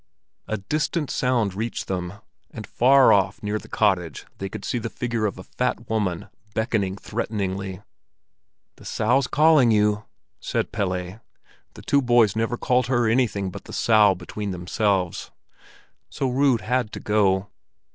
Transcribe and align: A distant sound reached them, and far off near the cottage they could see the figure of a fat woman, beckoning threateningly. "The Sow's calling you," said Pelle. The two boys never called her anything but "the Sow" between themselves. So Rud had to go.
A 0.47 0.57
distant 0.57 1.11
sound 1.11 1.53
reached 1.53 1.87
them, 1.87 2.13
and 2.49 2.65
far 2.65 3.13
off 3.13 3.43
near 3.43 3.59
the 3.59 3.67
cottage 3.67 4.25
they 4.39 4.49
could 4.49 4.65
see 4.65 4.79
the 4.79 4.89
figure 4.89 5.27
of 5.27 5.37
a 5.37 5.43
fat 5.43 5.91
woman, 5.91 6.27
beckoning 6.55 6.97
threateningly. 6.97 7.83
"The 8.77 8.85
Sow's 8.85 9.27
calling 9.27 9.69
you," 9.69 10.05
said 10.39 10.71
Pelle. 10.71 11.21
The 11.75 11.83
two 11.85 12.01
boys 12.01 12.35
never 12.35 12.57
called 12.57 12.87
her 12.87 13.07
anything 13.07 13.51
but 13.51 13.65
"the 13.65 13.73
Sow" 13.73 14.15
between 14.15 14.49
themselves. 14.49 15.29
So 16.09 16.27
Rud 16.31 16.61
had 16.61 16.91
to 16.93 16.99
go. 16.99 17.49